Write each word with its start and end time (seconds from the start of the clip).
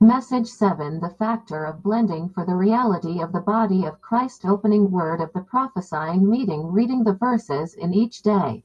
Message 0.00 0.48
7 0.48 0.98
The 0.98 1.10
factor 1.10 1.64
of 1.64 1.84
blending 1.84 2.28
for 2.28 2.44
the 2.44 2.56
reality 2.56 3.20
of 3.20 3.30
the 3.30 3.40
body 3.40 3.84
of 3.84 4.00
Christ 4.00 4.44
opening 4.44 4.90
word 4.90 5.20
of 5.20 5.32
the 5.32 5.40
prophesying 5.40 6.28
meeting 6.28 6.72
reading 6.72 7.04
the 7.04 7.12
verses 7.12 7.74
in 7.74 7.94
each 7.94 8.20
day. 8.20 8.64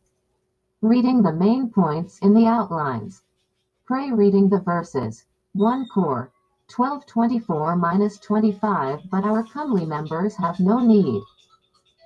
Reading 0.81 1.21
the 1.21 1.31
main 1.31 1.69
points 1.69 2.17
in 2.17 2.33
the 2.33 2.47
outlines. 2.47 3.21
Pray 3.85 4.11
reading 4.11 4.49
the 4.49 4.59
verses. 4.59 5.23
1 5.53 5.87
Core 5.93 6.31
1224 6.75 7.75
minus 7.75 8.17
25 8.17 9.01
But 9.11 9.23
our 9.23 9.43
comely 9.43 9.85
members 9.85 10.35
have 10.37 10.59
no 10.59 10.79
need. 10.79 11.21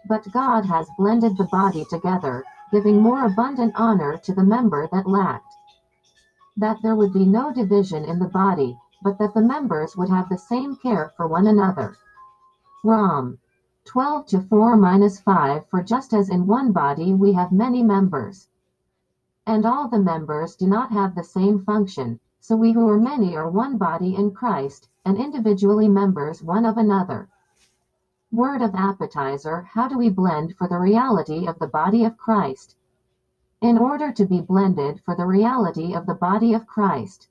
But 0.09 0.29
God 0.33 0.65
has 0.65 0.89
blended 0.97 1.37
the 1.37 1.45
body 1.45 1.85
together, 1.85 2.43
giving 2.71 3.01
more 3.01 3.25
abundant 3.25 3.73
honor 3.77 4.17
to 4.17 4.33
the 4.33 4.43
member 4.43 4.85
that 4.91 5.07
lacked. 5.07 5.53
That 6.57 6.77
there 6.83 6.95
would 6.95 7.13
be 7.13 7.25
no 7.25 7.53
division 7.53 8.03
in 8.03 8.19
the 8.19 8.27
body, 8.27 8.77
but 9.03 9.17
that 9.19 9.33
the 9.33 9.41
members 9.41 9.97
would 9.97 10.09
have 10.09 10.29
the 10.29 10.37
same 10.37 10.75
care 10.75 11.11
for 11.17 11.27
one 11.27 11.45
another. 11.45 11.97
Rom 12.83 13.39
12 13.85 14.25
to 14.27 14.41
4 14.41 14.77
minus 14.77 15.19
5 15.19 15.67
For 15.67 15.83
just 15.83 16.13
as 16.13 16.29
in 16.29 16.47
one 16.47 16.71
body 16.71 17.13
we 17.13 17.33
have 17.33 17.51
many 17.51 17.83
members, 17.83 18.47
and 19.45 19.65
all 19.65 19.89
the 19.89 19.99
members 19.99 20.55
do 20.55 20.67
not 20.67 20.91
have 20.91 21.15
the 21.15 21.23
same 21.23 21.59
function, 21.59 22.17
so 22.39 22.55
we 22.55 22.71
who 22.71 22.87
are 22.87 22.97
many 22.97 23.35
are 23.35 23.49
one 23.49 23.77
body 23.77 24.15
in 24.15 24.31
Christ, 24.31 24.87
and 25.03 25.17
individually 25.17 25.89
members 25.89 26.41
one 26.41 26.65
of 26.65 26.77
another. 26.77 27.27
Word 28.31 28.61
of 28.61 28.73
appetizer 28.73 29.63
How 29.63 29.89
do 29.89 29.97
we 29.97 30.09
blend 30.09 30.55
for 30.55 30.67
the 30.67 30.79
reality 30.79 31.45
of 31.45 31.59
the 31.59 31.67
body 31.67 32.05
of 32.05 32.17
Christ? 32.17 32.77
In 33.59 33.77
order 33.77 34.13
to 34.13 34.25
be 34.25 34.39
blended 34.39 35.01
for 35.03 35.13
the 35.13 35.25
reality 35.25 35.93
of 35.93 36.05
the 36.05 36.15
body 36.15 36.53
of 36.53 36.65
Christ, 36.65 37.27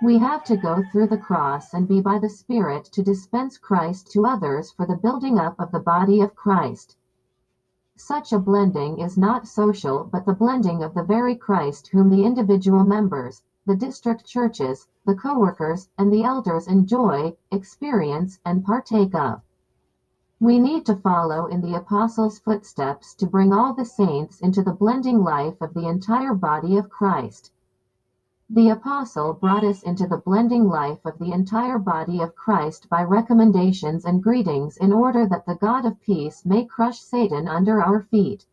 we 0.00 0.16
have 0.18 0.44
to 0.44 0.56
go 0.56 0.80
through 0.92 1.08
the 1.08 1.18
cross 1.18 1.74
and 1.74 1.88
be 1.88 2.00
by 2.00 2.18
the 2.18 2.28
Spirit 2.28 2.84
to 2.84 3.02
dispense 3.02 3.58
Christ 3.58 4.12
to 4.12 4.26
others 4.26 4.70
for 4.70 4.86
the 4.86 4.94
building 4.94 5.40
up 5.40 5.58
of 5.58 5.72
the 5.72 5.80
body 5.80 6.20
of 6.20 6.36
Christ. 6.36 6.96
Such 7.96 8.32
a 8.32 8.38
blending 8.38 9.00
is 9.00 9.18
not 9.18 9.48
social 9.48 10.04
but 10.04 10.24
the 10.24 10.32
blending 10.32 10.84
of 10.84 10.94
the 10.94 11.02
very 11.02 11.34
Christ 11.34 11.88
whom 11.88 12.10
the 12.10 12.24
individual 12.24 12.84
members, 12.84 13.42
the 13.66 13.74
district 13.74 14.24
churches, 14.24 14.86
the 15.04 15.16
co-workers, 15.16 15.88
and 15.98 16.12
the 16.12 16.22
elders 16.22 16.68
enjoy, 16.68 17.36
experience, 17.50 18.38
and 18.44 18.64
partake 18.64 19.16
of. 19.16 19.40
We 20.38 20.60
need 20.60 20.86
to 20.86 20.94
follow 20.94 21.46
in 21.46 21.60
the 21.60 21.74
apostles' 21.74 22.38
footsteps 22.38 23.16
to 23.16 23.26
bring 23.26 23.52
all 23.52 23.74
the 23.74 23.84
saints 23.84 24.40
into 24.40 24.62
the 24.62 24.72
blending 24.72 25.24
life 25.24 25.60
of 25.60 25.74
the 25.74 25.88
entire 25.88 26.34
body 26.34 26.76
of 26.76 26.88
Christ. 26.88 27.50
The 28.50 28.70
apostle 28.70 29.34
brought 29.34 29.62
us 29.62 29.82
into 29.82 30.06
the 30.06 30.16
blending 30.16 30.68
life 30.68 31.04
of 31.04 31.18
the 31.18 31.32
entire 31.32 31.78
body 31.78 32.22
of 32.22 32.34
Christ 32.34 32.88
by 32.88 33.02
recommendations 33.02 34.06
and 34.06 34.22
greetings 34.22 34.78
in 34.78 34.90
order 34.90 35.26
that 35.26 35.44
the 35.44 35.56
God 35.56 35.84
of 35.84 36.00
peace 36.00 36.46
may 36.46 36.64
crush 36.64 36.98
Satan 36.98 37.46
under 37.46 37.82
our 37.82 38.00
feet, 38.00 38.46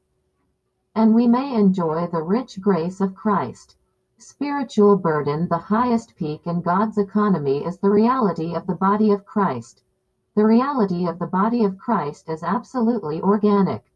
and 0.93 1.15
we 1.15 1.27
may 1.27 1.55
enjoy 1.55 2.07
the 2.07 2.21
rich 2.21 2.59
grace 2.59 2.99
of 2.99 3.15
Christ. 3.15 3.77
Spiritual 4.17 4.97
burden 4.97 5.47
The 5.47 5.71
highest 5.71 6.17
peak 6.17 6.45
in 6.45 6.59
God's 6.59 6.97
economy 6.97 7.63
is 7.63 7.77
the 7.77 7.89
reality 7.89 8.53
of 8.53 8.67
the 8.67 8.75
body 8.75 9.11
of 9.11 9.25
Christ. 9.25 9.81
The 10.35 10.45
reality 10.45 11.07
of 11.07 11.19
the 11.19 11.25
body 11.25 11.63
of 11.63 11.77
Christ 11.77 12.27
is 12.29 12.43
absolutely 12.43 13.21
organic. 13.21 13.93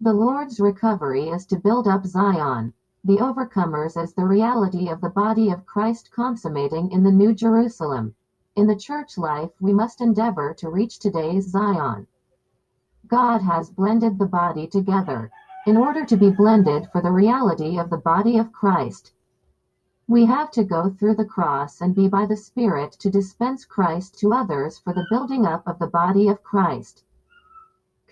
The 0.00 0.12
Lord's 0.12 0.60
recovery 0.60 1.28
is 1.28 1.44
to 1.46 1.58
build 1.58 1.88
up 1.88 2.06
Zion 2.06 2.72
the 3.04 3.16
overcomers 3.16 3.96
as 3.96 4.14
the 4.14 4.24
reality 4.24 4.88
of 4.88 5.00
the 5.00 5.08
body 5.08 5.50
of 5.50 5.66
Christ 5.66 6.12
consummating 6.12 6.92
in 6.92 7.02
the 7.02 7.10
New 7.10 7.34
Jerusalem. 7.34 8.14
In 8.54 8.68
the 8.68 8.76
church 8.76 9.18
life, 9.18 9.50
we 9.60 9.72
must 9.72 10.00
endeavor 10.00 10.54
to 10.54 10.70
reach 10.70 11.00
today's 11.00 11.50
Zion. 11.50 12.06
God 13.08 13.42
has 13.42 13.70
blended 13.70 14.18
the 14.18 14.26
body 14.26 14.68
together 14.68 15.32
in 15.66 15.76
order 15.76 16.04
to 16.04 16.16
be 16.16 16.30
blended 16.30 16.88
for 16.92 17.00
the 17.00 17.10
reality 17.10 17.76
of 17.76 17.90
the 17.90 17.96
body 17.96 18.38
of 18.38 18.52
Christ. 18.52 19.12
We 20.06 20.26
have 20.26 20.52
to 20.52 20.62
go 20.62 20.88
through 20.88 21.16
the 21.16 21.24
cross 21.24 21.80
and 21.80 21.96
be 21.96 22.06
by 22.06 22.26
the 22.26 22.36
Spirit 22.36 22.92
to 23.00 23.10
dispense 23.10 23.64
Christ 23.64 24.16
to 24.20 24.32
others 24.32 24.78
for 24.78 24.92
the 24.92 25.06
building 25.10 25.44
up 25.44 25.66
of 25.66 25.80
the 25.80 25.88
body 25.88 26.28
of 26.28 26.44
Christ 26.44 27.02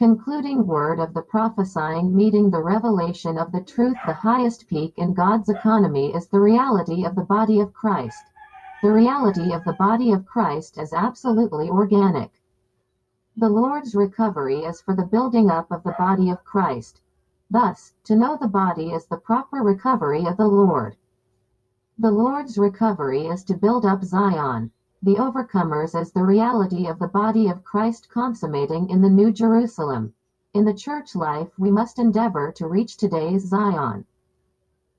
concluding 0.01 0.67
word 0.67 0.99
of 0.99 1.13
the 1.13 1.21
prophesying 1.21 2.17
meeting 2.17 2.49
the 2.49 2.63
revelation 2.63 3.37
of 3.37 3.53
the 3.53 3.61
truth 3.61 3.99
the 4.07 4.15
highest 4.15 4.67
peak 4.67 4.95
in 4.97 5.13
God's 5.13 5.51
economy 5.51 6.15
is 6.15 6.27
the 6.27 6.41
reality 6.41 7.05
of 7.05 7.15
the 7.15 7.23
body 7.23 7.61
of 7.61 7.75
Christ. 7.75 8.25
The 8.83 8.91
reality 8.91 9.53
of 9.53 9.63
the 9.65 9.75
body 9.75 10.11
of 10.11 10.25
Christ 10.25 10.79
is 10.79 10.95
absolutely 10.95 11.69
organic. 11.69 12.33
The 13.37 13.51
Lord's 13.51 13.95
recovery 13.95 14.61
is 14.61 14.81
for 14.81 14.97
the 14.97 15.05
building 15.05 15.51
up 15.51 15.71
of 15.71 15.83
the 15.83 15.95
body 15.99 16.31
of 16.31 16.45
Christ. 16.45 17.03
Thus, 17.51 17.93
to 18.05 18.17
know 18.17 18.39
the 18.41 18.49
body 18.49 18.93
is 18.93 19.05
the 19.05 19.19
proper 19.19 19.59
recovery 19.59 20.25
of 20.25 20.39
the 20.39 20.49
Lord. 20.49 20.97
The 21.99 22.11
Lord's 22.11 22.57
recovery 22.57 23.27
is 23.27 23.45
to 23.45 23.55
build 23.55 23.85
up 23.85 24.03
Zion, 24.03 24.71
the 25.03 25.15
overcomers 25.15 25.95
as 25.95 26.13
the 26.13 26.25
reality 26.25 26.87
of 26.87 26.99
the 26.99 27.07
body 27.09 27.49
of 27.49 27.65
Christ 27.65 28.11
consummating 28.11 28.91
in 28.91 29.01
the 29.01 29.09
New 29.09 29.33
Jerusalem. 29.33 30.13
In 30.53 30.67
the 30.67 30.75
church 30.75 31.17
life, 31.17 31.59
we 31.59 31.71
must 31.71 31.99
endeavor 31.99 32.53
to 32.57 32.69
reach 32.69 32.97
today's 32.97 33.49
Zion. 33.49 34.05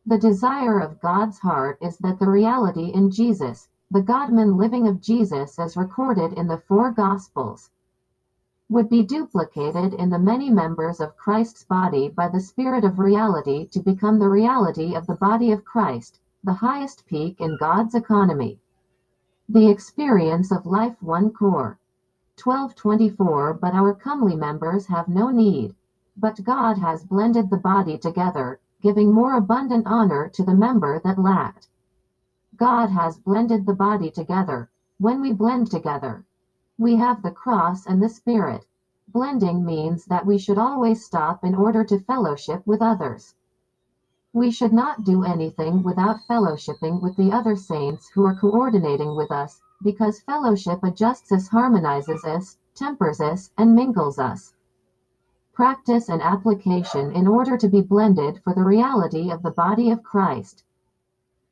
The 0.05 0.17
desire 0.17 0.79
of 0.79 1.01
God's 1.01 1.37
heart 1.37 1.77
is 1.81 1.97
that 1.97 2.17
the 2.17 2.29
reality 2.29 2.87
in 2.87 3.11
Jesus, 3.11 3.67
the 3.91 4.01
Godman 4.01 4.57
living 4.57 4.87
of 4.87 5.01
Jesus 5.01 5.59
as 5.59 5.77
recorded 5.77 6.33
in 6.33 6.47
the 6.47 6.57
four 6.57 6.89
Gospels, 6.89 7.69
would 8.69 8.87
be 8.87 9.03
duplicated 9.03 9.93
in 9.93 10.09
the 10.09 10.17
many 10.17 10.49
members 10.49 11.01
of 11.01 11.17
Christ's 11.17 11.65
body 11.65 12.07
by 12.07 12.29
the 12.29 12.39
Spirit 12.39 12.85
of 12.85 12.99
reality 12.99 13.67
to 13.67 13.81
become 13.81 14.17
the 14.17 14.29
reality 14.29 14.95
of 14.95 15.05
the 15.05 15.15
body 15.15 15.51
of 15.51 15.65
Christ, 15.65 16.21
the 16.41 16.53
highest 16.53 17.05
peak 17.05 17.41
in 17.41 17.57
God's 17.59 17.93
economy. 17.93 18.60
The 19.53 19.69
experience 19.69 20.49
of 20.49 20.65
life 20.65 21.03
one 21.03 21.33
core. 21.33 21.77
1224 22.41 23.55
But 23.55 23.73
our 23.73 23.93
comely 23.93 24.33
members 24.33 24.85
have 24.87 25.09
no 25.09 25.29
need. 25.29 25.75
But 26.15 26.41
God 26.45 26.77
has 26.77 27.03
blended 27.03 27.49
the 27.49 27.57
body 27.57 27.97
together, 27.97 28.61
giving 28.81 29.11
more 29.13 29.35
abundant 29.35 29.87
honor 29.87 30.29
to 30.29 30.45
the 30.45 30.53
member 30.53 31.01
that 31.03 31.19
lacked. 31.19 31.67
God 32.55 32.91
has 32.91 33.19
blended 33.19 33.65
the 33.65 33.73
body 33.73 34.09
together. 34.09 34.69
When 34.99 35.19
we 35.19 35.33
blend 35.33 35.69
together, 35.69 36.23
we 36.77 36.95
have 36.95 37.21
the 37.21 37.31
cross 37.31 37.85
and 37.85 38.01
the 38.01 38.07
spirit. 38.07 38.65
Blending 39.09 39.65
means 39.65 40.05
that 40.05 40.25
we 40.25 40.37
should 40.37 40.59
always 40.59 41.03
stop 41.03 41.43
in 41.43 41.55
order 41.55 41.83
to 41.83 41.99
fellowship 41.99 42.65
with 42.65 42.81
others. 42.81 43.35
We 44.33 44.49
should 44.49 44.71
not 44.71 45.03
do 45.03 45.23
anything 45.23 45.83
without 45.83 46.21
fellowshipping 46.29 47.01
with 47.01 47.17
the 47.17 47.33
other 47.33 47.57
saints 47.57 48.09
who 48.13 48.23
are 48.23 48.33
coordinating 48.33 49.13
with 49.17 49.29
us, 49.29 49.61
because 49.83 50.21
fellowship 50.21 50.79
adjusts 50.83 51.33
us, 51.33 51.49
harmonizes 51.49 52.23
us, 52.23 52.57
tempers 52.73 53.19
us, 53.19 53.51
and 53.57 53.75
mingles 53.75 54.17
us. 54.17 54.53
Practice 55.51 56.07
and 56.07 56.21
application 56.21 57.11
in 57.11 57.27
order 57.27 57.57
to 57.57 57.67
be 57.67 57.81
blended 57.81 58.39
for 58.41 58.53
the 58.53 58.63
reality 58.63 59.29
of 59.29 59.41
the 59.43 59.51
body 59.51 59.91
of 59.91 60.01
Christ. 60.01 60.63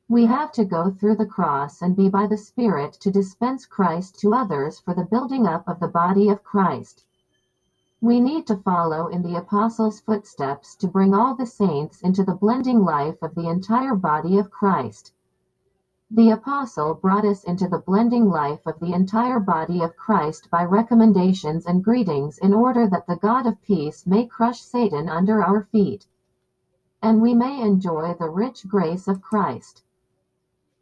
We 0.08 0.24
have 0.24 0.50
to 0.52 0.64
go 0.64 0.90
through 0.90 1.16
the 1.16 1.26
cross 1.26 1.82
and 1.82 1.94
be 1.94 2.08
by 2.08 2.26
the 2.26 2.38
Spirit 2.38 2.94
to 3.00 3.10
dispense 3.10 3.66
Christ 3.66 4.18
to 4.20 4.32
others 4.32 4.80
for 4.80 4.94
the 4.94 5.04
building 5.04 5.46
up 5.46 5.68
of 5.68 5.80
the 5.80 5.88
body 5.88 6.30
of 6.30 6.42
Christ. 6.42 7.04
We 8.02 8.18
need 8.18 8.46
to 8.46 8.56
follow 8.56 9.08
in 9.08 9.22
the 9.22 9.36
Apostles' 9.36 10.00
footsteps 10.00 10.74
to 10.76 10.88
bring 10.88 11.12
all 11.12 11.34
the 11.34 11.44
saints 11.44 12.00
into 12.00 12.24
the 12.24 12.34
blending 12.34 12.82
life 12.82 13.22
of 13.22 13.34
the 13.34 13.46
entire 13.46 13.94
body 13.94 14.38
of 14.38 14.50
Christ. 14.50 15.12
The 16.10 16.30
Apostle 16.30 16.94
brought 16.94 17.26
us 17.26 17.44
into 17.44 17.68
the 17.68 17.78
blending 17.78 18.30
life 18.30 18.66
of 18.66 18.80
the 18.80 18.94
entire 18.94 19.38
body 19.38 19.82
of 19.82 19.98
Christ 19.98 20.48
by 20.50 20.64
recommendations 20.64 21.66
and 21.66 21.84
greetings 21.84 22.38
in 22.38 22.54
order 22.54 22.88
that 22.88 23.06
the 23.06 23.16
God 23.16 23.46
of 23.46 23.60
peace 23.60 24.06
may 24.06 24.24
crush 24.24 24.62
Satan 24.62 25.10
under 25.10 25.42
our 25.42 25.64
feet, 25.64 26.06
and 27.02 27.20
we 27.20 27.34
may 27.34 27.60
enjoy 27.60 28.14
the 28.14 28.30
rich 28.30 28.66
grace 28.66 29.08
of 29.08 29.20
Christ. 29.20 29.82